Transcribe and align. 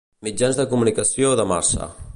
Mitjans 0.27 0.57
de 0.61 0.65
comunicació 0.71 1.35
de 1.43 1.47
massa. 1.55 1.95